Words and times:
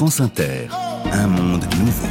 France 0.00 0.22
Inter, 0.22 0.68
un 1.12 1.26
monde 1.26 1.62
nouveau. 1.78 2.08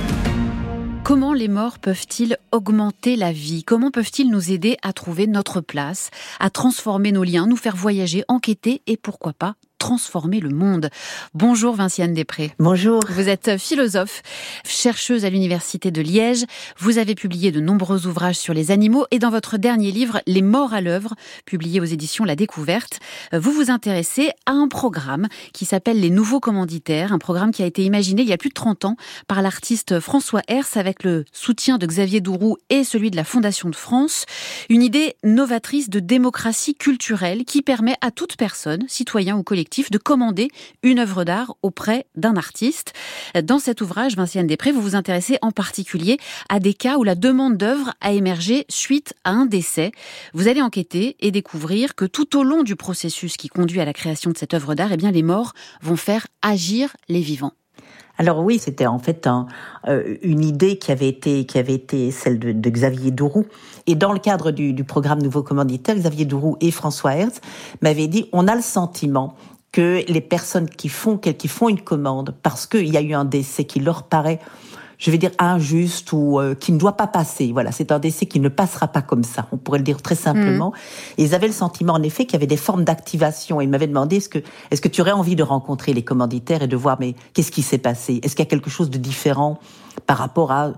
Comment 1.03 1.33
les 1.33 1.47
morts 1.47 1.79
peuvent-ils 1.79 2.37
augmenter 2.51 3.15
la 3.15 3.31
vie? 3.31 3.63
Comment 3.63 3.89
peuvent-ils 3.89 4.29
nous 4.29 4.51
aider 4.51 4.77
à 4.83 4.93
trouver 4.93 5.25
notre 5.25 5.59
place, 5.59 6.11
à 6.39 6.51
transformer 6.51 7.11
nos 7.11 7.23
liens, 7.23 7.47
nous 7.47 7.55
faire 7.55 7.75
voyager, 7.75 8.23
enquêter 8.27 8.83
et 8.85 8.95
pourquoi 8.95 9.33
pas 9.33 9.55
transformer 9.79 10.39
le 10.39 10.49
monde. 10.49 10.89
Bonjour 11.33 11.73
Vinciane 11.73 12.13
Després. 12.13 12.51
Bonjour. 12.59 13.01
Vous 13.09 13.29
êtes 13.29 13.57
philosophe, 13.57 14.21
chercheuse 14.65 15.25
à 15.25 15.29
l'Université 15.31 15.89
de 15.89 16.01
Liège. 16.01 16.43
Vous 16.77 16.99
avez 16.99 17.15
publié 17.15 17.51
de 17.51 17.61
nombreux 17.61 18.05
ouvrages 18.05 18.37
sur 18.37 18.53
les 18.53 18.69
animaux 18.69 19.05
et 19.09 19.17
dans 19.17 19.31
votre 19.31 19.57
dernier 19.57 19.91
livre, 19.91 20.21
Les 20.27 20.41
morts 20.41 20.73
à 20.73 20.81
l'œuvre, 20.81 21.15
publié 21.45 21.79
aux 21.79 21.85
éditions 21.85 22.25
La 22.25 22.35
Découverte, 22.35 22.99
vous 23.33 23.51
vous 23.51 23.71
intéressez 23.71 24.31
à 24.45 24.51
un 24.51 24.67
programme 24.67 25.27
qui 25.53 25.65
s'appelle 25.65 25.99
Les 25.99 26.09
Nouveaux 26.09 26.41
Commanditaires, 26.41 27.13
un 27.13 27.17
programme 27.17 27.51
qui 27.51 27.63
a 27.63 27.65
été 27.65 27.83
imaginé 27.83 28.21
il 28.21 28.27
y 28.27 28.33
a 28.33 28.37
plus 28.37 28.49
de 28.49 28.53
30 28.53 28.85
ans 28.85 28.97
par 29.27 29.41
l'artiste 29.41 29.99
François 30.01 30.41
Hers 30.49 30.75
avec 30.75 31.03
le 31.03 31.23
soutien 31.31 31.77
de 31.77 31.85
Xavier 31.85 32.19
Dourou 32.19 32.57
et 32.69 32.83
celui 32.83 33.11
de 33.11 33.15
la 33.15 33.23
Fondation 33.23 33.69
de 33.69 33.75
France. 33.75 34.25
Une 34.67 34.83
idée 34.83 35.15
novatrice 35.23 35.89
de 35.89 36.01
démocratie 36.01 36.75
culturelle 36.75 37.45
qui 37.45 37.61
permet 37.61 37.95
à 38.01 38.11
toute 38.11 38.35
personne, 38.35 38.83
citoyen 38.89 39.37
ou 39.37 39.43
collectif, 39.43 39.68
de 39.91 39.97
commander 39.97 40.49
une 40.83 40.99
œuvre 40.99 41.23
d'art 41.23 41.55
auprès 41.61 42.05
d'un 42.15 42.35
artiste. 42.35 42.93
Dans 43.43 43.59
cet 43.59 43.81
ouvrage, 43.81 44.15
Vinciane 44.15 44.47
Després, 44.47 44.71
vous 44.71 44.81
vous 44.81 44.95
intéressez 44.95 45.37
en 45.41 45.51
particulier 45.51 46.17
à 46.49 46.59
des 46.59 46.73
cas 46.73 46.97
où 46.97 47.03
la 47.03 47.15
demande 47.15 47.57
d'œuvre 47.57 47.93
a 48.01 48.11
émergé 48.11 48.65
suite 48.67 49.13
à 49.23 49.31
un 49.31 49.45
décès. 49.45 49.91
Vous 50.33 50.47
allez 50.47 50.61
enquêter 50.61 51.15
et 51.19 51.31
découvrir 51.31 51.95
que 51.95 52.05
tout 52.05 52.37
au 52.37 52.43
long 52.43 52.63
du 52.63 52.75
processus 52.75 53.37
qui 53.37 53.47
conduit 53.47 53.79
à 53.79 53.85
la 53.85 53.93
création 53.93 54.31
de 54.31 54.37
cette 54.37 54.53
œuvre 54.53 54.73
d'art, 54.73 54.91
eh 54.91 54.97
bien, 54.97 55.11
les 55.11 55.23
morts 55.23 55.53
vont 55.81 55.97
faire 55.97 56.27
agir 56.41 56.95
les 57.07 57.21
vivants. 57.21 57.53
Alors 58.19 58.43
oui, 58.43 58.59
c'était 58.59 58.85
en 58.85 58.99
fait 58.99 59.29
euh, 59.87 60.17
une 60.21 60.43
idée 60.43 60.77
qui 60.77 60.91
avait 60.91 61.07
été 61.07 61.45
qui 61.45 61.57
avait 61.57 61.73
été 61.73 62.11
celle 62.11 62.37
de, 62.37 62.69
Xavier 62.69 63.11
Dourou. 63.11 63.45
Et 63.87 63.95
dans 63.95 64.11
le 64.11 64.19
cadre 64.19 64.51
du, 64.51 64.83
programme 64.83 65.21
Nouveau 65.21 65.41
Commanditaire, 65.41 65.95
Xavier 65.95 66.25
Dourou 66.25 66.57
et 66.59 66.69
François 66.69 67.15
Hertz 67.15 67.39
m'avaient 67.81 68.07
dit 68.07 68.27
on 68.33 68.49
a 68.49 68.55
le 68.55 68.61
sentiment 68.61 69.35
que 69.71 70.03
les 70.07 70.21
personnes 70.21 70.69
qui 70.69 70.89
font, 70.89 71.17
qui 71.17 71.47
font 71.47 71.69
une 71.69 71.81
commande 71.81 72.33
parce 72.41 72.65
qu'il 72.65 72.87
y 72.87 72.97
a 72.97 73.01
eu 73.01 73.13
un 73.13 73.25
décès 73.25 73.65
qui 73.65 73.79
leur 73.79 74.03
paraît, 74.03 74.39
je 74.97 75.11
vais 75.11 75.17
dire, 75.17 75.31
injuste 75.39 76.11
ou 76.11 76.39
euh, 76.39 76.55
qui 76.55 76.71
ne 76.71 76.77
doit 76.77 76.97
pas 76.97 77.07
passer. 77.07 77.51
Voilà, 77.53 77.71
c'est 77.71 77.91
un 77.91 77.99
décès 77.99 78.25
qui 78.25 78.39
ne 78.39 78.49
passera 78.49 78.87
pas 78.87 79.01
comme 79.01 79.23
ça. 79.23 79.47
On 79.51 79.57
pourrait 79.57 79.77
le 79.77 79.83
dire 79.83 80.01
très 80.01 80.15
simplement. 80.15 80.71
Mm. 80.71 81.21
ils 81.21 81.35
avaient 81.35 81.47
le 81.47 81.53
sentiment, 81.53 81.93
en 81.93 82.03
effet, 82.03 82.25
qu'il 82.25 82.33
y 82.33 82.35
avait 82.35 82.47
des 82.47 82.57
formes 82.57 82.83
d'activation. 82.83 83.61
Ils 83.61 83.69
m'avaient 83.69 83.87
demandé 83.87 84.17
est-ce 84.17 84.29
que, 84.29 84.39
est-ce 84.71 84.81
que 84.81 84.89
tu 84.89 85.01
aurais 85.01 85.11
envie 85.11 85.35
de 85.35 85.43
rencontrer 85.43 85.93
les 85.93 86.03
commanditaires 86.03 86.63
et 86.63 86.67
de 86.67 86.75
voir, 86.75 86.97
mais 86.99 87.15
qu'est-ce 87.33 87.51
qui 87.51 87.61
s'est 87.61 87.77
passé? 87.77 88.19
Est-ce 88.23 88.35
qu'il 88.35 88.43
y 88.43 88.47
a 88.47 88.49
quelque 88.49 88.69
chose 88.69 88.89
de 88.89 88.97
différent 88.97 89.59
par 90.05 90.17
rapport 90.17 90.51
à 90.51 90.73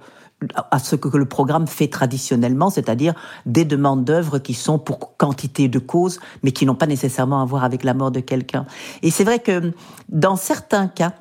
à 0.72 0.80
ce 0.80 0.96
que 0.96 1.16
le 1.18 1.26
programme 1.26 1.68
fait 1.68 1.88
traditionnellement, 1.88 2.70
c'est-à-dire 2.70 3.14
des 3.46 3.66
demandes 3.66 4.04
d'œuvres 4.04 4.40
qui 4.40 4.54
sont 4.54 4.80
pour 4.80 5.18
quantité 5.18 5.68
de 5.68 5.80
causes, 5.80 6.20
mais 6.44 6.52
qui 6.52 6.66
n'ont 6.66 6.76
pas 6.76 6.88
nécessairement 6.88 7.42
à 7.42 7.46
voir 7.46 7.64
avec 7.64 7.84
la 7.84 7.94
mort 7.94 8.12
de 8.12 8.20
quelqu'un. 8.20 8.66
Et 9.04 9.12
c'est 9.12 9.24
vrai 9.24 9.40
que 9.40 9.74
dans 10.10 10.36
certains 10.36 10.88
cas, 10.88 11.14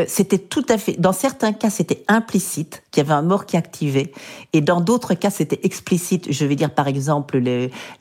euh, 0.00 0.04
c'était 0.08 0.38
tout 0.38 0.64
à 0.70 0.78
fait, 0.78 0.98
dans 0.98 1.12
certains 1.12 1.52
cas, 1.52 1.68
c'était 1.68 2.02
implicite 2.08 2.82
qu'il 2.90 3.02
y 3.02 3.06
avait 3.06 3.14
un 3.14 3.22
mort 3.22 3.44
qui 3.44 3.58
activait, 3.58 4.12
et 4.54 4.62
dans 4.62 4.80
d'autres 4.80 5.14
cas, 5.14 5.30
c'était 5.30 5.60
explicite. 5.64 6.32
Je 6.32 6.46
vais 6.46 6.56
dire 6.56 6.70
par 6.70 6.88
exemple 6.88 7.42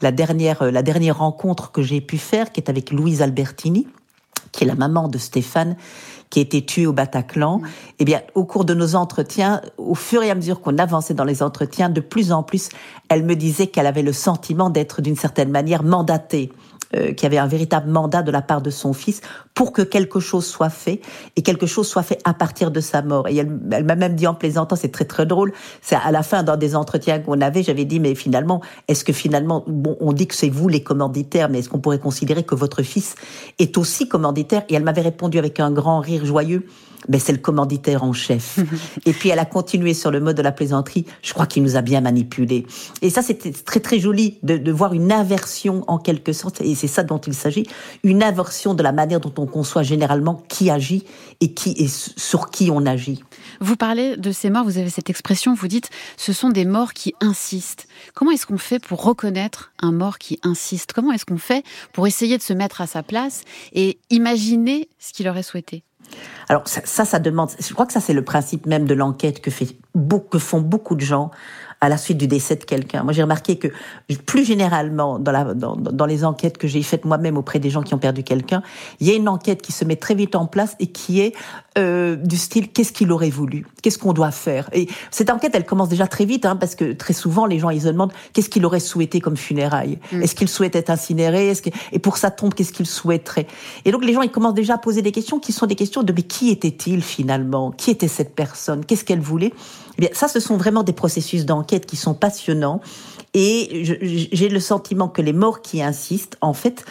la 0.02 0.12
dernière, 0.12 0.72
la 0.72 0.84
dernière 0.84 1.18
rencontre 1.18 1.72
que 1.72 1.82
j'ai 1.82 2.00
pu 2.00 2.18
faire, 2.18 2.54
qui 2.54 2.62
est 2.62 2.70
avec 2.70 2.92
Louise 2.92 3.22
Albertini, 3.22 3.88
qui 4.52 4.64
est 4.64 4.68
la 4.68 4.76
maman 4.76 5.08
de 5.08 5.18
Stéphane, 5.18 5.76
qui 6.30 6.40
a 6.40 6.42
été 6.42 6.66
tué 6.66 6.88
au 6.88 6.94
Bataclan, 6.94 7.62
eh 8.00 8.06
bien, 8.06 8.22
au 8.36 8.46
cours 8.46 8.66
de 8.66 8.74
nos 8.74 8.96
entretiens, 8.96 9.62
au 9.78 9.96
fur 9.96 10.24
et 10.24 10.32
à 10.32 10.36
mesure 10.36 10.62
qu'on 10.62 10.78
avançait 10.78 11.14
dans 11.14 11.26
les 11.26 11.44
entretiens, 11.44 11.90
de 11.90 12.02
plus 12.02 12.32
en 12.32 12.42
plus, 12.42 12.70
elle 13.10 13.24
me 13.24 13.36
disait 13.36 13.68
qu'elle 13.68 13.88
avait 13.88 14.02
le 14.02 14.14
sentiment 14.14 14.70
d'être 14.70 15.02
d'une 15.02 15.18
certaine 15.18 15.52
manière 15.52 15.84
mandatée 15.84 16.52
euh, 16.96 17.14
qui 17.14 17.26
avait 17.26 17.38
un 17.38 17.48
véritable 17.48 17.90
mandat 17.90 18.22
de 18.22 18.32
la 18.32 18.42
part 18.42 18.62
de 18.62 18.70
son 18.70 18.94
fils 18.94 19.22
pour 19.54 19.72
que 19.72 19.82
quelque 19.82 20.20
chose 20.20 20.46
soit 20.46 20.70
fait 20.70 21.02
et 21.36 21.42
quelque 21.42 21.66
chose 21.66 21.88
soit 21.88 22.04
fait 22.04 22.20
à 22.24 22.34
partir 22.34 22.72
de 22.72 22.80
sa 22.80 23.02
mort. 23.02 23.28
Et 23.28 23.38
elle, 23.38 23.48
m'a 23.48 23.96
même 23.96 24.16
dit 24.16 24.28
en 24.28 24.34
plaisantant, 24.34 24.76
c'est 24.76 24.92
très 24.92 25.06
très 25.06 25.26
drôle, 25.26 25.54
c'est 25.82 25.96
à 25.96 26.12
la 26.12 26.24
fin 26.24 26.44
dans 26.44 26.58
des 26.58 26.76
entretiens 26.76 27.20
qu'on 27.20 27.40
avait, 27.42 27.64
j'avais 27.64 27.86
dit 27.86 28.00
mais 28.00 28.16
finalement, 28.16 28.62
est-ce 28.88 29.04
que 29.04 29.14
finalement, 29.14 29.64
bon, 29.68 29.96
on 30.00 30.14
dit 30.14 30.28
que 30.28 30.36
c'est 30.36 30.50
vous 30.50 30.68
les 30.68 30.84
commanditaires, 30.84 31.50
mais 31.50 31.60
est-ce 31.60 31.70
qu'on 31.70 31.80
pourrait 31.80 32.00
considérer 32.00 32.44
que 32.44 32.56
votre 32.56 32.84
fils 32.84 33.16
est 33.60 33.78
aussi 33.78 34.08
commanditaire? 34.08 34.64
Et 34.70 34.76
elle 34.76 34.84
m'avait 34.84 35.02
répondu 35.02 35.40
avec 35.40 35.60
un 35.60 35.72
grand 35.72 36.00
rire 36.00 36.26
joyeux 36.26 36.66
mais 37.08 37.20
c'est 37.20 37.32
le 37.32 37.40
commanditaire 37.40 38.04
en 38.04 38.14
chef. 38.14 38.60
et 39.06 39.14
puis 39.14 39.30
elle 39.30 39.40
a 39.40 39.46
continué 39.46 39.94
sur 39.94 40.12
le 40.12 40.20
mode 40.20 40.38
de 40.38 40.42
la 40.42 40.52
plaisanterie. 40.52 41.06
Je 41.22 41.34
crois 41.34 41.46
qu'il 41.46 41.64
nous 41.64 41.76
a 41.76 41.82
bien 41.82 42.02
manipulés. 42.02 42.66
Et 43.02 43.10
ça, 43.10 43.22
c'était 43.22 43.52
très 43.52 43.80
très 43.80 44.00
joli 44.00 44.38
de, 44.44 44.58
de, 44.58 44.72
voir 44.72 44.94
une 44.94 45.12
inversion 45.12 45.84
en 45.88 45.98
quelque 45.98 46.34
sorte, 46.34 46.62
et 46.62 46.76
c'est 46.82 46.88
ça 46.88 47.04
dont 47.04 47.20
il 47.20 47.36
s'agit, 47.36 47.68
une 48.04 48.24
inversion 48.24 48.74
de 48.74 48.82
la 48.82 48.92
manière 48.92 49.20
dont 49.20 49.34
on 49.38 49.46
conçoit 49.46 49.84
généralement 49.84 50.44
qui 50.48 50.72
agit 50.72 51.06
et 51.40 51.54
qui 51.54 51.76
et 51.78 51.88
sur 51.88 52.50
qui 52.50 52.72
on 52.72 52.86
agit. 52.86 53.24
Vous 53.60 53.76
parlez 53.76 54.18
de 54.18 54.32
ces 54.32 54.50
morts, 54.50 54.64
vous 54.64 54.80
avez 54.80 54.90
cette 54.90 55.10
expression, 55.10 55.54
vous 55.54 55.68
dites, 55.68 55.90
ce 56.18 56.34
sont 56.34 56.50
des 56.50 56.66
morts 56.66 56.94
qui 56.94 57.14
insistent. 57.22 57.88
Comment 58.16 58.32
est-ce 58.32 58.48
qu'on 58.48 58.58
fait 58.58 58.80
pour 58.80 59.04
reconnaître 59.04 59.72
un 59.80 59.92
mort 59.92 60.18
qui 60.18 60.40
insiste? 60.42 60.94
Comment 60.94 61.12
est-ce 61.12 61.26
qu'on 61.26 61.38
fait 61.38 61.64
pour 61.94 62.08
essayer 62.08 62.38
de 62.38 62.44
se 62.44 62.54
mettre 62.54 62.82
à 62.82 62.88
sa 62.88 63.04
place 63.04 63.44
et 63.74 64.00
imaginer 64.10 64.90
ce 64.98 65.14
qu'il 65.14 65.30
aurait 65.30 65.44
souhaité? 65.44 65.84
Alors 66.50 66.68
ça, 66.68 67.06
ça, 67.06 67.20
demande. 67.20 67.52
Je 67.60 67.74
crois 67.74 67.86
que 67.86 67.94
ça 67.94 68.02
c'est 68.02 68.14
le 68.14 68.24
principe 68.24 68.66
même 68.66 68.86
de 68.86 68.94
l'enquête 68.94 69.40
que 69.40 69.52
fait 69.52 69.78
que 70.30 70.40
font 70.40 70.60
beaucoup 70.62 70.96
de 70.96 71.02
gens 71.02 71.32
à 71.82 71.90
la 71.90 71.98
suite 71.98 72.20
du 72.20 72.28
décès 72.28 72.56
de 72.56 72.64
quelqu'un. 72.64 73.04
Moi, 73.04 73.12
j'ai 73.12 73.24
remarqué 73.24 73.58
que 73.58 73.68
plus 74.28 74.46
généralement, 74.46 75.18
dans, 75.18 75.32
la, 75.32 75.56
dans, 75.56 75.76
dans 75.76 76.06
les 76.06 76.24
enquêtes 76.24 76.60
que 76.60 76.68
j'ai 76.68 76.84
faites 76.84 77.06
moi-même 77.06 77.38
auprès 77.38 77.58
des 77.58 77.72
gens 77.72 77.82
qui 77.82 77.96
ont 77.96 77.98
perdu 77.98 78.22
quelqu'un, 78.24 78.62
il 79.00 79.08
y 79.08 79.12
a 79.12 79.16
une 79.16 79.28
enquête 79.28 79.64
qui 79.64 79.72
se 79.72 79.84
met 79.84 79.96
très 79.96 80.14
vite 80.14 80.36
en 80.36 80.46
place 80.46 80.76
et 80.80 80.88
qui 80.88 81.22
est 81.22 81.34
euh, 81.80 82.16
du 82.16 82.38
style 82.38 82.72
qu'est-ce 82.72 82.92
qu'il 82.92 83.12
aurait 83.12 83.32
voulu, 83.32 83.66
qu'est-ce 83.82 83.98
qu'on 83.98 84.14
doit 84.14 84.32
faire? 84.32 84.70
Et 84.74 84.88
cette 85.10 85.32
enquête, 85.32 85.54
elle 85.56 85.66
commence 85.66 85.90
déjà 85.90 86.06
très 86.06 86.26
vite, 86.26 86.46
hein, 86.46 86.56
parce 86.56 86.76
que 86.76 86.94
très 86.94 87.14
souvent, 87.14 87.48
les 87.48 87.58
gens 87.58 87.72
ils 87.72 87.82
se 87.82 87.88
demandent 87.88 88.14
qu'est-ce 88.34 88.50
qu'il 88.50 88.66
aurait 88.66 88.80
souhaité 88.80 89.20
comme 89.20 89.38
funérailles? 89.38 89.98
Mm. 90.12 90.22
Est-ce 90.22 90.36
qu'il 90.36 90.50
souhaite 90.50 90.76
être 90.76 90.92
incinéré? 90.92 91.50
Est-ce 91.50 91.64
que... 91.64 91.70
Et 91.92 92.00
pour 92.00 92.18
sa 92.18 92.30
tombe, 92.30 92.54
qu'est-ce 92.54 92.74
qu'il 92.74 92.86
souhaiterait? 92.86 93.48
Et 93.86 93.92
donc 93.92 94.06
les 94.06 94.14
gens 94.14 94.22
ils 94.22 94.30
commencent 94.30 94.54
déjà 94.54 94.76
à 94.76 94.78
poser 94.78 95.02
des 95.02 95.12
questions 95.12 95.40
qui 95.40 95.52
sont 95.52 95.66
des 95.66 95.76
questions 95.76 96.04
de 96.04 96.14
mais 96.14 96.24
qui 96.24 96.52
était-il 96.52 97.02
finalement? 97.02 97.72
Qui 97.72 97.90
était 97.90 98.08
cette 98.08 98.36
personne? 98.36 98.86
Qu'est-ce 98.86 99.06
qu'elle 99.06 99.22
voulait? 99.22 99.54
Bien, 99.98 100.10
ça, 100.14 100.28
ce 100.28 100.40
sont 100.40 100.58
vraiment 100.58 100.84
des 100.84 100.94
processus 100.94 101.46
d'enquête 101.46 101.86
qui 101.86 101.96
sont 101.96 102.14
passionnants. 102.14 102.82
Et 103.34 103.84
j'ai 104.32 104.50
le 104.50 104.60
sentiment 104.60 105.08
que 105.08 105.22
les 105.22 105.34
morts 105.34 105.62
qui 105.62 105.82
insistent, 105.82 106.38
en 106.42 106.54
fait, 106.54 106.84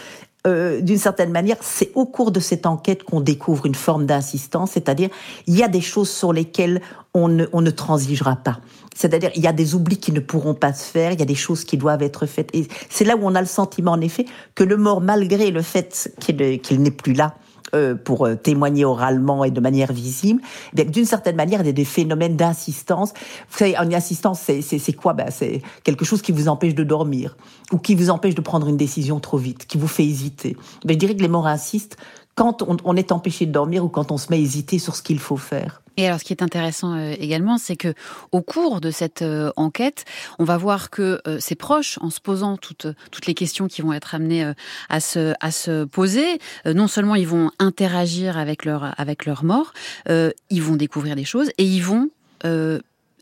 euh, 0.46 0.80
d'une 0.80 0.98
certaine 0.98 1.30
manière, 1.30 1.58
c'est 1.60 1.90
au 1.94 2.06
cours 2.06 2.30
de 2.30 2.40
cette 2.40 2.64
enquête 2.64 3.02
qu'on 3.02 3.20
découvre 3.20 3.66
une 3.66 3.74
forme 3.74 4.06
d'insistance, 4.06 4.70
c'est-à-dire 4.72 5.10
il 5.46 5.54
y 5.54 5.62
a 5.62 5.68
des 5.68 5.82
choses 5.82 6.08
sur 6.08 6.32
lesquelles 6.32 6.80
on 7.12 7.28
ne, 7.28 7.44
on 7.52 7.60
ne 7.60 7.70
transigera 7.70 8.36
pas. 8.36 8.58
C'est-à-dire 8.96 9.30
il 9.34 9.42
y 9.42 9.46
a 9.46 9.52
des 9.52 9.74
oublis 9.74 9.98
qui 9.98 10.12
ne 10.12 10.20
pourront 10.20 10.54
pas 10.54 10.72
se 10.72 10.84
faire, 10.84 11.12
il 11.12 11.18
y 11.18 11.22
a 11.22 11.26
des 11.26 11.34
choses 11.34 11.64
qui 11.64 11.76
doivent 11.76 12.02
être 12.02 12.24
faites. 12.24 12.48
Et 12.54 12.68
c'est 12.88 13.04
là 13.04 13.16
où 13.16 13.20
on 13.22 13.34
a 13.34 13.40
le 13.40 13.46
sentiment, 13.46 13.92
en 13.92 14.00
effet, 14.00 14.24
que 14.54 14.64
le 14.64 14.78
mort, 14.78 15.02
malgré 15.02 15.50
le 15.50 15.60
fait 15.60 16.10
qu'il 16.20 16.82
n'est 16.82 16.90
plus 16.90 17.12
là, 17.12 17.34
euh, 17.74 17.94
pour 17.94 18.26
euh, 18.26 18.34
témoigner 18.34 18.84
oralement 18.84 19.44
et 19.44 19.50
de 19.50 19.60
manière 19.60 19.92
visible, 19.92 20.42
eh 20.76 20.84
d'une 20.84 21.04
certaine 21.04 21.36
manière, 21.36 21.60
il 21.60 21.66
y 21.66 21.70
a 21.70 21.72
des 21.72 21.84
phénomènes 21.84 22.36
d'insistance. 22.36 23.12
Vous 23.50 23.58
savez, 23.58 23.76
une 23.76 23.94
insistance, 23.94 24.40
c'est 24.40 24.92
quoi? 24.92 25.12
Ben, 25.12 25.28
C'est 25.30 25.62
quelque 25.84 26.04
chose 26.04 26.22
qui 26.22 26.32
vous 26.32 26.48
empêche 26.48 26.74
de 26.74 26.84
dormir 26.84 27.36
ou 27.72 27.78
qui 27.78 27.94
vous 27.94 28.10
empêche 28.10 28.34
de 28.34 28.40
prendre 28.40 28.68
une 28.68 28.76
décision 28.76 29.20
trop 29.20 29.38
vite, 29.38 29.66
qui 29.66 29.78
vous 29.78 29.88
fait 29.88 30.04
hésiter. 30.04 30.56
Ben, 30.84 30.94
je 30.94 30.98
dirais 30.98 31.14
que 31.14 31.22
les 31.22 31.28
morts 31.28 31.46
insistent 31.46 31.96
quand 32.40 32.64
on, 32.66 32.96
est 32.96 33.12
empêché 33.12 33.44
de 33.44 33.52
dormir 33.52 33.84
ou 33.84 33.90
quand 33.90 34.10
on 34.10 34.16
se 34.16 34.28
met 34.30 34.36
à 34.36 34.38
hésiter 34.38 34.78
sur 34.78 34.96
ce 34.96 35.02
qu'il 35.02 35.18
faut 35.18 35.36
faire. 35.36 35.82
Et 35.98 36.06
alors, 36.06 36.20
ce 36.20 36.24
qui 36.24 36.32
est 36.32 36.42
intéressant 36.42 36.94
euh, 36.94 37.14
également, 37.18 37.58
c'est 37.58 37.76
que 37.76 37.92
au 38.32 38.40
cours 38.40 38.80
de 38.80 38.90
cette 38.90 39.20
euh, 39.20 39.52
enquête, 39.56 40.06
on 40.38 40.44
va 40.44 40.56
voir 40.56 40.88
que 40.88 41.20
euh, 41.26 41.38
ses 41.38 41.54
proches, 41.54 41.98
en 42.00 42.08
se 42.08 42.18
posant 42.18 42.56
toutes 42.56 43.26
les 43.26 43.34
questions 43.34 43.68
qui 43.68 43.82
vont 43.82 43.92
être 43.92 44.14
amenées 44.14 44.54
à 44.88 45.00
se 45.00 45.34
à 45.40 45.50
se 45.50 45.84
poser, 45.84 46.38
non 46.64 46.88
seulement 46.88 47.14
ils 47.14 47.28
vont 47.28 47.50
interagir 47.58 48.38
avec 48.38 48.64
leur 48.64 49.44
mort, 49.44 49.74
ils 50.08 50.62
vont 50.62 50.76
découvrir 50.76 51.16
des 51.16 51.24
choses 51.24 51.50
et 51.58 51.64
ils 51.64 51.82
vont 51.82 52.08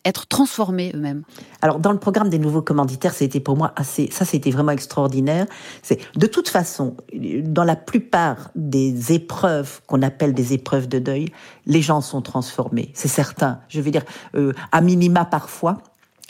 être 0.08 0.26
transformés 0.26 0.92
eux-mêmes 0.94 1.22
Alors 1.62 1.78
dans 1.78 1.92
le 1.92 1.98
programme 1.98 2.28
des 2.28 2.38
nouveaux 2.38 2.62
commanditaires, 2.62 3.14
c'était 3.14 3.40
pour 3.40 3.56
moi 3.56 3.72
assez, 3.76 4.08
ça 4.10 4.24
c'était 4.24 4.50
vraiment 4.50 4.72
extraordinaire. 4.72 5.46
C'est 5.82 5.98
de 6.16 6.26
toute 6.26 6.48
façon, 6.48 6.96
dans 7.14 7.64
la 7.64 7.76
plupart 7.76 8.50
des 8.54 9.12
épreuves 9.12 9.80
qu'on 9.86 10.02
appelle 10.02 10.34
des 10.34 10.52
épreuves 10.52 10.88
de 10.88 10.98
deuil, 10.98 11.32
les 11.66 11.82
gens 11.82 12.00
sont 12.00 12.22
transformés, 12.22 12.90
c'est 12.94 13.08
certain. 13.08 13.60
Je 13.68 13.80
veux 13.80 13.90
dire, 13.90 14.04
euh, 14.34 14.52
à 14.72 14.80
minima 14.80 15.24
parfois, 15.24 15.78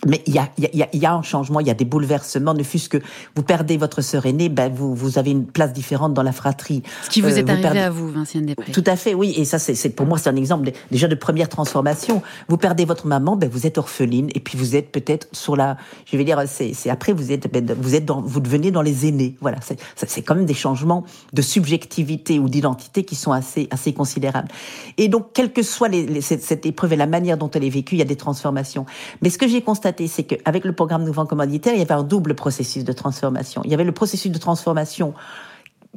mais 0.06 0.22
il 0.26 0.34
y 0.34 0.38
a, 0.38 0.48
y, 0.58 0.82
a, 0.82 0.88
y 0.92 1.06
a, 1.06 1.12
un 1.12 1.22
changement, 1.22 1.58
il 1.58 1.66
y 1.66 1.70
a 1.70 1.74
des 1.74 1.84
bouleversements. 1.84 2.54
Ne 2.54 2.62
fût-ce 2.62 2.88
que 2.88 2.98
vous 3.34 3.42
perdez 3.42 3.76
votre 3.76 4.00
sœur 4.00 4.26
aînée, 4.26 4.48
ben 4.48 4.72
vous, 4.72 4.94
vous 4.94 5.18
avez 5.18 5.32
une 5.32 5.44
place 5.44 5.72
différente 5.72 6.14
dans 6.14 6.22
la 6.22 6.30
fratrie. 6.30 6.84
Ce 7.02 7.10
qui 7.10 7.20
vous 7.20 7.36
est 7.36 7.50
arrivé 7.50 7.80
à 7.80 7.90
vous, 7.90 8.08
Vinciane 8.08 8.46
Després. 8.46 8.72
Tout 8.72 8.84
à 8.86 8.94
fait, 8.94 9.14
oui. 9.14 9.34
Et 9.36 9.44
ça, 9.44 9.58
c'est 9.58 9.88
pour 9.90 10.06
moi, 10.06 10.16
c'est 10.18 10.30
un 10.30 10.36
exemple 10.36 10.70
déjà 10.92 11.08
de 11.08 11.16
première 11.16 11.48
transformation. 11.48 12.22
Vous 12.48 12.56
perdez 12.56 12.84
votre 12.84 13.08
maman, 13.08 13.34
ben 13.34 13.48
vous 13.48 13.66
êtes 13.66 13.76
orpheline, 13.76 14.30
et 14.34 14.40
puis 14.40 14.56
vous 14.56 14.76
êtes 14.76 14.92
peut-être 14.92 15.26
sur 15.32 15.56
la, 15.56 15.76
je 16.06 16.16
vais 16.16 16.24
dire, 16.24 16.40
c'est 16.46 16.90
après 16.90 17.12
vous 17.12 17.32
êtes, 17.32 17.52
ben, 17.52 17.74
vous 17.80 17.96
êtes 17.96 18.04
dans, 18.04 18.20
vous 18.20 18.40
devenez 18.40 18.70
dans 18.70 18.82
les 18.82 19.06
aînés. 19.06 19.34
Voilà, 19.40 19.58
c'est 19.96 20.22
quand 20.22 20.36
même 20.36 20.46
des 20.46 20.54
changements 20.54 21.04
de 21.32 21.42
subjectivité 21.42 22.38
ou 22.38 22.48
d'identité 22.48 23.02
qui 23.02 23.16
sont 23.16 23.32
assez, 23.32 23.66
assez 23.72 23.92
considérables. 23.92 24.48
Et 24.96 25.08
donc, 25.08 25.32
quelle 25.34 25.52
que 25.52 25.62
soit 25.62 25.88
les, 25.88 26.20
cette, 26.20 26.44
cette 26.44 26.66
épreuve 26.66 26.92
et 26.92 26.96
la 26.96 27.06
manière 27.06 27.36
dont 27.36 27.50
elle 27.50 27.64
est 27.64 27.68
vécue, 27.68 27.96
il 27.96 27.98
y 27.98 28.02
a 28.02 28.04
des 28.04 28.16
transformations. 28.16 28.86
Mais 29.22 29.30
ce 29.30 29.38
que 29.38 29.48
j'ai 29.48 29.60
constaté 29.60 29.87
c'est 30.06 30.24
qu'avec 30.24 30.64
le 30.64 30.72
programme 30.72 31.04
Nouveau 31.04 31.24
Commanditaire, 31.24 31.74
il 31.74 31.78
y 31.78 31.82
avait 31.82 31.92
un 31.92 32.02
double 32.02 32.34
processus 32.34 32.84
de 32.84 32.92
transformation. 32.92 33.62
Il 33.64 33.70
y 33.70 33.74
avait 33.74 33.84
le 33.84 33.92
processus 33.92 34.30
de 34.30 34.38
transformation 34.38 35.14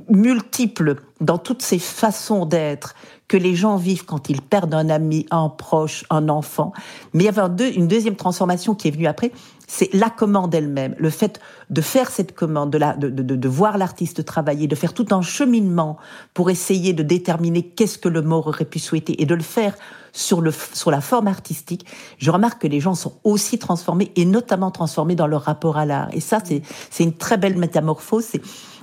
multiple 0.09 0.95
dans 1.19 1.37
toutes 1.37 1.61
ces 1.61 1.79
façons 1.79 2.45
d'être 2.45 2.95
que 3.27 3.37
les 3.37 3.55
gens 3.55 3.77
vivent 3.77 4.05
quand 4.05 4.29
ils 4.29 4.41
perdent 4.41 4.73
un 4.73 4.89
ami, 4.89 5.25
un 5.31 5.49
proche, 5.49 6.05
un 6.09 6.29
enfant. 6.29 6.73
Mais 7.13 7.23
il 7.23 7.25
y 7.27 7.29
avait 7.29 7.71
une 7.71 7.87
deuxième 7.87 8.15
transformation 8.15 8.75
qui 8.75 8.87
est 8.87 8.91
venue 8.91 9.07
après, 9.07 9.31
c'est 9.73 9.93
la 9.93 10.09
commande 10.09 10.53
elle-même, 10.53 10.95
le 10.97 11.09
fait 11.09 11.39
de 11.69 11.79
faire 11.79 12.11
cette 12.11 12.35
commande, 12.35 12.71
de, 12.71 12.77
la, 12.77 12.93
de, 12.93 13.07
de, 13.07 13.23
de 13.23 13.47
voir 13.47 13.77
l'artiste 13.77 14.25
travailler, 14.25 14.67
de 14.67 14.75
faire 14.75 14.93
tout 14.93 15.05
un 15.11 15.21
cheminement 15.21 15.97
pour 16.33 16.49
essayer 16.49 16.91
de 16.91 17.03
déterminer 17.03 17.63
qu'est-ce 17.63 17.97
que 17.97 18.09
le 18.09 18.21
mort 18.21 18.47
aurait 18.47 18.65
pu 18.65 18.79
souhaiter 18.79 19.21
et 19.21 19.25
de 19.25 19.33
le 19.33 19.41
faire 19.41 19.77
sur, 20.11 20.41
le, 20.41 20.51
sur 20.51 20.91
la 20.91 20.99
forme 20.99 21.27
artistique. 21.27 21.85
Je 22.17 22.31
remarque 22.31 22.63
que 22.63 22.67
les 22.67 22.81
gens 22.81 22.95
sont 22.95 23.13
aussi 23.23 23.59
transformés 23.59 24.11
et 24.17 24.25
notamment 24.25 24.71
transformés 24.71 25.15
dans 25.15 25.27
leur 25.27 25.43
rapport 25.43 25.77
à 25.77 25.85
l'art. 25.85 26.09
Et 26.11 26.19
ça, 26.19 26.39
c'est 26.45 27.03
une 27.03 27.13
très 27.13 27.37
belle 27.37 27.55
métamorphose. 27.57 28.25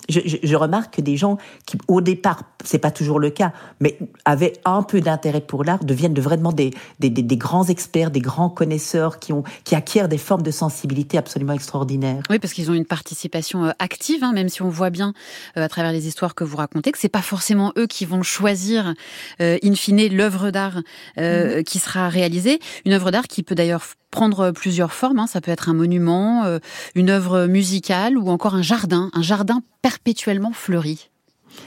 Je, 0.08 0.20
je, 0.24 0.36
je, 0.42 0.56
remarque 0.56 0.96
que 0.96 1.00
des 1.00 1.16
gens 1.16 1.38
qui, 1.66 1.76
au 1.86 2.00
départ, 2.00 2.42
c'est 2.64 2.78
pas 2.78 2.90
toujours 2.90 3.20
le 3.20 3.30
cas, 3.30 3.52
mais 3.80 3.98
avaient 4.24 4.54
un 4.64 4.82
peu 4.82 5.00
d'intérêt 5.00 5.40
pour 5.40 5.64
l'art, 5.64 5.84
deviennent 5.84 6.14
de 6.14 6.22
vraiment 6.22 6.52
des, 6.52 6.70
des, 6.98 7.10
des, 7.10 7.22
des, 7.22 7.36
grands 7.36 7.64
experts, 7.64 8.10
des 8.10 8.20
grands 8.20 8.48
connaisseurs 8.48 9.18
qui, 9.18 9.32
ont, 9.32 9.44
qui 9.64 9.74
acquièrent 9.74 10.08
des 10.08 10.18
formes 10.18 10.42
de 10.42 10.50
sensibilité 10.50 11.18
absolument 11.18 11.52
extraordinaires. 11.52 12.22
Oui, 12.30 12.38
parce 12.38 12.52
qu'ils 12.52 12.70
ont 12.70 12.74
une 12.74 12.86
participation 12.86 13.66
euh, 13.66 13.70
active, 13.78 14.24
hein, 14.24 14.32
même 14.32 14.48
si 14.48 14.62
on 14.62 14.68
voit 14.68 14.90
bien 14.90 15.12
euh, 15.56 15.64
à 15.64 15.68
travers 15.68 15.92
les 15.92 16.06
histoires 16.06 16.34
que 16.34 16.44
vous 16.44 16.56
racontez 16.56 16.92
que 16.92 16.98
c'est 16.98 17.08
pas 17.08 17.22
forcément 17.22 17.72
eux 17.76 17.86
qui 17.86 18.04
vont 18.04 18.22
choisir, 18.22 18.94
euh, 19.40 19.58
in 19.62 19.74
fine, 19.74 20.08
l'œuvre 20.08 20.50
d'art 20.50 20.80
euh, 21.18 21.60
mmh. 21.60 21.64
qui 21.64 21.78
sera 21.78 22.08
réalisée. 22.08 22.58
Une 22.84 22.92
œuvre 22.92 23.10
d'art 23.10 23.26
qui 23.26 23.42
peut 23.42 23.54
d'ailleurs 23.54 23.84
prendre 24.10 24.50
plusieurs 24.50 24.92
formes. 24.92 25.18
Hein. 25.18 25.26
Ça 25.26 25.40
peut 25.40 25.50
être 25.50 25.68
un 25.68 25.74
monument, 25.74 26.44
euh, 26.44 26.58
une 26.94 27.10
œuvre 27.10 27.46
musicale 27.46 28.16
ou 28.16 28.28
encore 28.28 28.54
un 28.54 28.62
jardin, 28.62 29.10
un 29.12 29.22
jardin 29.22 29.62
perpétuellement 29.82 30.52
fleuri. 30.52 31.10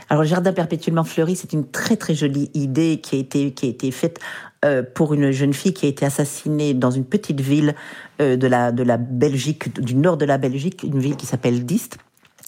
Alors, 0.09 0.23
le 0.23 0.29
jardin 0.29 0.53
perpétuellement 0.53 1.03
fleuri, 1.03 1.35
c'est 1.35 1.53
une 1.53 1.69
très 1.69 1.97
très 1.97 2.15
jolie 2.15 2.49
idée 2.53 2.99
qui 3.01 3.15
a 3.15 3.19
été 3.19 3.51
qui 3.51 3.65
a 3.65 3.69
été 3.69 3.91
faite 3.91 4.19
euh, 4.63 4.83
pour 4.83 5.13
une 5.13 5.31
jeune 5.31 5.53
fille 5.53 5.73
qui 5.73 5.85
a 5.85 5.89
été 5.89 6.05
assassinée 6.05 6.73
dans 6.73 6.91
une 6.91 7.05
petite 7.05 7.41
ville 7.41 7.75
euh, 8.21 8.37
de 8.37 8.47
la 8.47 8.71
de 8.71 8.83
la 8.83 8.97
Belgique, 8.97 9.81
du 9.81 9.95
nord 9.95 10.17
de 10.17 10.25
la 10.25 10.37
Belgique, 10.37 10.83
une 10.83 10.99
ville 10.99 11.15
qui 11.15 11.25
s'appelle 11.25 11.65
Dist. 11.65 11.97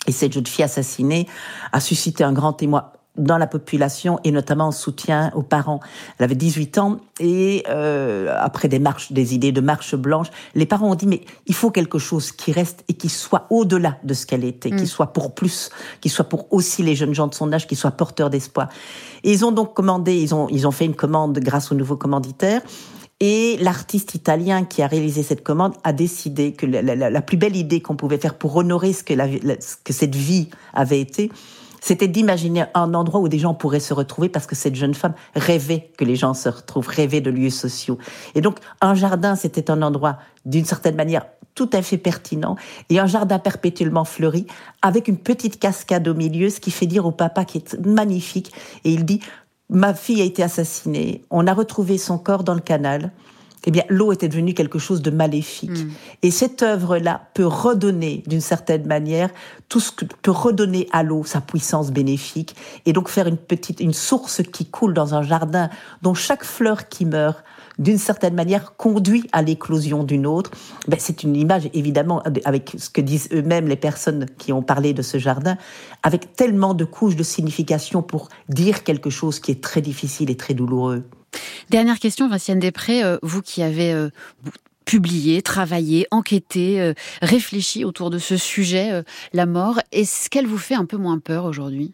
Et 0.06 0.12
cette 0.12 0.34
jeune 0.34 0.46
fille 0.46 0.66
assassinée 0.66 1.28
a 1.72 1.80
suscité 1.80 2.24
un 2.24 2.34
grand 2.34 2.54
témoin 2.54 2.92
dans 3.18 3.38
la 3.38 3.48
population 3.48 4.20
et 4.24 4.32
notamment 4.32 4.68
en 4.68 4.72
soutien 4.72 5.32
aux 5.36 5.44
parents. 5.44 5.80
Elle 6.18 6.26
avait 6.26 6.36
18 6.36 6.78
ans 6.80 6.98
et 7.20 7.64
euh, 7.70 8.36
après 8.40 8.68
des 8.68 8.80
marches, 8.80 9.12
des 9.12 9.36
idées 9.36 9.52
de 9.52 9.62
marche 9.62 9.96
blanche, 9.96 10.28
les 10.56 10.66
parents 10.66 10.90
ont 10.92 10.96
dit 10.96 11.08
mais 11.08 11.22
il 11.46 11.54
faut 11.54 11.70
quelque 11.70 12.00
chose 12.00 12.32
qui 12.32 12.52
reste 12.52 12.84
et 12.88 12.94
qui 12.94 13.10
soit 13.10 13.46
au-delà 13.50 13.98
de 14.04 14.14
ce 14.14 14.26
qu'elle 14.26 14.44
était, 14.44 14.72
mm. 14.72 14.78
qui 14.78 14.88
soit 14.88 15.14
pour 15.14 15.36
plus, 15.36 15.70
qui 16.02 16.10
soit 16.10 16.26
pour 16.26 16.52
aussi 16.52 16.82
les 16.82 16.96
jeunes 16.96 17.14
gens 17.14 17.28
de 17.28 17.36
son 17.36 17.54
âge, 17.54 17.68
qui 17.68 17.76
soit 17.76 17.92
porteurs 17.92 18.30
d'espoir. 18.30 18.70
Et 19.24 19.32
ils 19.32 19.46
ont 19.46 19.52
donc 19.52 19.74
commandé, 19.74 20.16
ils 20.16 20.34
ont 20.34 20.48
ils 20.50 20.68
ont 20.68 20.72
fait 20.72 20.86
une 20.86 20.96
commande 20.96 21.38
grâce 21.40 21.72
au 21.72 21.76
nouveau 21.76 21.98
commanditaire. 21.98 22.62
Et 23.20 23.58
l'artiste 23.62 24.16
italien 24.16 24.66
qui 24.66 24.82
a 24.82 24.88
réalisé 24.88 25.24
cette 25.24 25.44
commande 25.44 25.74
a 25.84 25.94
décidé 25.94 26.52
que 26.52 26.66
la, 26.66 26.82
la, 26.82 27.10
la 27.10 27.22
plus 27.22 27.38
belle 27.38 27.56
idée 27.56 27.80
qu'on 27.80 27.96
pouvait 27.96 28.18
faire 28.18 28.34
pour 28.38 28.56
honorer 28.56 28.92
ce 28.92 29.04
que, 29.04 29.14
la, 29.14 29.28
ce 29.28 29.76
que 29.82 29.94
cette 29.94 30.16
vie 30.16 30.50
avait 30.74 31.00
été, 31.00 31.32
c'était 31.84 32.08
d'imaginer 32.08 32.64
un 32.76 32.94
endroit 32.94 33.20
où 33.20 33.28
des 33.28 33.40
gens 33.40 33.54
pourraient 33.54 33.82
se 33.82 33.94
retrouver 33.94 34.30
parce 34.30 34.48
que 34.48 34.56
cette 34.56 34.74
jeune 34.74 34.94
femme 34.94 35.16
rêvait 35.36 35.92
que 35.98 36.06
les 36.06 36.16
gens 36.16 36.34
se 36.34 36.48
retrouvent, 36.48 36.88
rêvait 36.88 37.20
de 37.20 37.30
lieux 37.30 37.50
sociaux. 37.50 37.98
Et 38.36 38.42
donc, 38.42 38.60
un 38.80 38.96
jardin, 38.96 39.36
c'était 39.36 39.70
un 39.70 39.82
endroit 39.82 40.18
d'une 40.46 40.64
certaine 40.64 40.96
manière 40.96 41.26
tout 41.56 41.70
à 41.74 41.82
fait 41.82 41.98
pertinent. 41.98 42.56
Et 42.90 43.00
un 43.00 43.06
jardin 43.06 43.38
perpétuellement 43.38 44.06
fleuri 44.06 44.48
avec 44.82 45.10
une 45.10 45.18
petite 45.18 45.60
cascade 45.60 46.08
au 46.08 46.14
milieu, 46.14 46.50
ce 46.50 46.62
qui 46.62 46.72
fait 46.72 46.86
dire 46.86 47.06
au 47.06 47.12
papa 47.12 47.44
qui 47.44 47.58
est 47.58 47.78
magnifique. 47.86 48.54
Et 48.86 48.94
il 48.94 49.04
dit 49.04 49.20
ma 49.70 49.94
fille 49.94 50.22
a 50.22 50.26
été 50.26 50.42
assassinée, 50.42 51.26
on 51.32 51.48
a 51.48 51.54
retrouvé 51.54 51.98
son 51.98 52.18
corps 52.18 52.46
dans 52.46 52.54
le 52.54 52.62
canal 52.62 53.12
eh 53.66 53.72
bien, 53.72 53.84
l'eau 53.90 54.12
était 54.12 54.28
devenue 54.28 54.54
quelque 54.54 54.80
chose 54.80 55.02
de 55.02 55.10
maléfique. 55.10 55.72
Mm. 55.72 55.92
Et 56.24 56.32
cette 56.32 56.64
œuvre-là 56.64 57.22
peut 57.34 57.46
redonner, 57.46 58.24
d'une 58.28 58.42
certaine 58.42 58.86
manière, 58.86 59.30
tout 59.70 59.80
ce 59.80 59.92
que 59.92 60.06
peut 60.22 60.32
redonner 60.32 60.88
à 60.92 61.04
l'eau 61.04 61.24
sa 61.24 61.42
puissance 61.42 61.92
bénéfique, 61.92 62.56
et 62.86 62.94
donc 62.94 63.10
faire 63.10 63.28
une 63.28 63.38
petite, 63.38 63.80
une 63.80 63.94
source 63.94 64.42
qui 64.44 64.66
coule 64.66 64.94
dans 64.94 65.16
un 65.16 65.24
jardin, 65.24 65.70
dont 66.02 66.14
chaque 66.14 66.44
fleur 66.44 66.90
qui 66.90 67.06
meurt, 67.06 67.44
d'une 67.80 67.98
certaine 67.98 68.36
manière, 68.36 68.76
conduit 68.76 69.28
à 69.32 69.42
l'éclosion 69.42 70.04
d'une 70.04 70.28
autre. 70.28 70.52
Ben, 70.88 70.98
c'est 71.00 71.24
une 71.24 71.36
image, 71.36 71.70
évidemment, 71.74 72.22
avec 72.46 72.76
ce 72.78 72.90
que 72.90 73.02
disent 73.02 73.30
eux-mêmes 73.34 73.68
les 73.68 73.76
personnes 73.76 74.26
qui 74.38 74.54
ont 74.54 74.62
parlé 74.62 74.94
de 74.94 75.02
ce 75.02 75.18
jardin, 75.18 75.58
avec 76.04 76.34
tellement 76.36 76.74
de 76.74 76.86
couches 76.86 77.16
de 77.16 77.24
signification 77.24 78.02
pour 78.02 78.30
dire 78.50 78.84
quelque 78.84 79.10
chose 79.10 79.40
qui 79.40 79.52
est 79.52 79.64
très 79.64 79.82
difficile 79.82 80.30
et 80.30 80.38
très 80.38 80.54
douloureux. 80.54 81.04
Dernière 81.70 82.00
question, 82.00 82.28
Vinciane 82.30 82.60
Després, 82.60 83.04
euh, 83.04 83.18
vous 83.22 83.42
qui 83.42 83.64
avez 83.64 83.94
euh, 83.94 84.10
publié, 84.86 85.42
travaillé, 85.42 86.08
enquêté, 86.12 86.82
euh, 86.82 86.94
réfléchi 87.22 87.86
autour 87.86 88.10
de 88.10 88.18
ce 88.18 88.38
sujet, 88.38 89.04
la 89.34 89.46
mort, 89.46 89.80
est-ce 89.92 90.30
qu'elle 90.30 90.48
vous 90.48 90.58
fait 90.58 90.76
un 90.76 90.86
peu 90.86 90.98
moins 90.98 91.20
peur 91.20 91.46
aujourd'hui? 91.46 91.94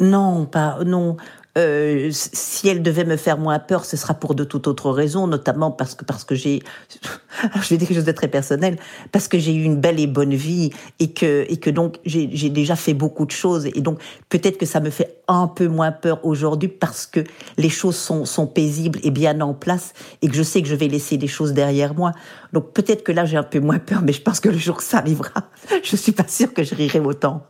Non, 0.00 0.46
pas 0.46 0.78
non. 0.84 1.16
Euh, 1.58 2.08
si 2.12 2.68
elle 2.68 2.82
devait 2.82 3.04
me 3.04 3.18
faire 3.18 3.36
moins 3.36 3.58
peur, 3.58 3.84
ce 3.84 3.98
sera 3.98 4.14
pour 4.14 4.34
de 4.34 4.42
toute 4.42 4.66
autre 4.66 4.90
raison, 4.90 5.26
notamment 5.26 5.70
parce 5.70 5.94
que 5.94 6.02
parce 6.02 6.24
que 6.24 6.34
j'ai, 6.34 6.62
je 7.60 7.68
vais 7.68 7.76
dire 7.76 7.88
quelque 7.88 7.98
chose 7.98 8.06
de 8.06 8.12
très 8.12 8.28
personnel, 8.28 8.78
parce 9.10 9.28
que 9.28 9.38
j'ai 9.38 9.54
eu 9.54 9.62
une 9.62 9.78
belle 9.78 10.00
et 10.00 10.06
bonne 10.06 10.34
vie 10.34 10.70
et 10.98 11.12
que 11.12 11.44
et 11.48 11.58
que 11.58 11.68
donc 11.68 11.98
j'ai 12.06 12.26
déjà 12.48 12.74
fait 12.74 12.94
beaucoup 12.94 13.26
de 13.26 13.30
choses 13.30 13.66
et 13.66 13.82
donc 13.82 14.00
peut-être 14.30 14.56
que 14.56 14.64
ça 14.64 14.80
me 14.80 14.88
fait 14.88 15.18
un 15.28 15.46
peu 15.46 15.68
moins 15.68 15.92
peur 15.92 16.24
aujourd'hui 16.24 16.68
parce 16.68 17.04
que 17.04 17.20
les 17.58 17.68
choses 17.70 17.96
sont 17.96 18.24
sont 18.24 18.46
paisibles 18.46 18.98
et 19.02 19.10
bien 19.10 19.38
en 19.42 19.52
place 19.52 19.92
et 20.22 20.28
que 20.28 20.34
je 20.34 20.42
sais 20.42 20.62
que 20.62 20.68
je 20.68 20.74
vais 20.74 20.88
laisser 20.88 21.18
des 21.18 21.28
choses 21.28 21.52
derrière 21.52 21.94
moi. 21.94 22.12
Donc 22.52 22.72
peut-être 22.72 23.02
que 23.02 23.12
là 23.12 23.24
j'ai 23.24 23.36
un 23.36 23.42
peu 23.42 23.60
moins 23.60 23.78
peur, 23.78 24.02
mais 24.02 24.12
je 24.12 24.20
pense 24.20 24.40
que 24.40 24.48
le 24.48 24.58
jour 24.58 24.76
que 24.78 24.82
ça 24.82 24.98
arrivera, 24.98 25.50
je 25.82 25.96
suis 25.96 26.12
pas 26.12 26.26
sûre 26.28 26.52
que 26.52 26.62
je 26.62 26.74
rirai 26.74 27.00
autant. 27.00 27.46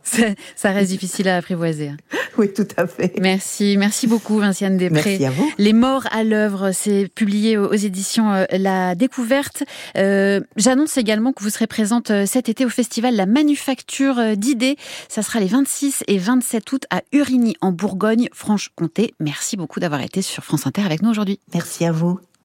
Ça 0.55 0.71
reste 0.71 0.89
difficile 0.89 1.27
à 1.29 1.37
apprivoiser. 1.37 1.89
Hein. 1.89 1.97
Oui, 2.39 2.51
tout 2.51 2.67
à 2.77 2.87
fait. 2.87 3.13
Merci, 3.21 3.77
merci 3.77 4.07
beaucoup 4.07 4.39
Vinciane 4.39 4.75
Després. 4.75 5.03
Merci 5.05 5.25
à 5.25 5.29
vous. 5.29 5.51
Les 5.59 5.71
morts 5.71 6.07
à 6.11 6.23
l'œuvre, 6.23 6.71
c'est 6.71 7.07
publié 7.13 7.57
aux 7.57 7.73
éditions 7.73 8.33
euh, 8.33 8.45
La 8.49 8.95
Découverte. 8.95 9.63
Euh, 9.97 10.39
J'annonce 10.55 10.97
également 10.97 11.31
que 11.31 11.43
vous 11.43 11.51
serez 11.51 11.67
présente 11.67 12.09
euh, 12.09 12.25
cet 12.25 12.49
été 12.49 12.65
au 12.65 12.69
festival 12.69 13.15
La 13.15 13.25
Manufacture 13.25 14.17
euh, 14.17 14.35
d'idées. 14.35 14.77
Ça 15.09 15.21
sera 15.21 15.39
les 15.39 15.47
26 15.47 16.03
et 16.07 16.17
27 16.17 16.71
août 16.71 16.85
à 16.89 17.01
Urigny 17.11 17.55
en 17.61 17.71
Bourgogne, 17.71 18.29
Franche-Comté. 18.33 19.13
Merci 19.19 19.57
beaucoup 19.57 19.79
d'avoir 19.79 20.01
été 20.01 20.21
sur 20.21 20.43
France 20.43 20.65
Inter 20.65 20.81
avec 20.81 21.01
nous 21.01 21.09
aujourd'hui. 21.09 21.39
Merci 21.53 21.85
à 21.85 21.91
vous. 21.91 22.19